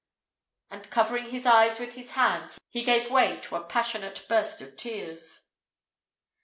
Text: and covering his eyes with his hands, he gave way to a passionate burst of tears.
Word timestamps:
and 0.71 0.89
covering 0.89 1.29
his 1.29 1.45
eyes 1.45 1.77
with 1.79 1.93
his 1.93 2.09
hands, 2.13 2.59
he 2.71 2.83
gave 2.83 3.11
way 3.11 3.39
to 3.39 3.55
a 3.55 3.63
passionate 3.63 4.25
burst 4.27 4.59
of 4.59 4.75
tears. 4.75 5.51